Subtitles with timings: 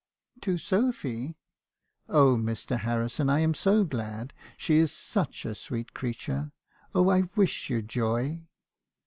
[0.41, 1.37] "'To Sophy!
[2.09, 2.79] Oh, Mr.
[2.79, 6.51] Harrison, I am so glad; she is such a sweet creature.
[6.95, 8.47] Oh, I wish you joy